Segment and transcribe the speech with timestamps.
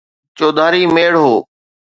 [0.37, 1.35] چوڌاري ميڙ هو.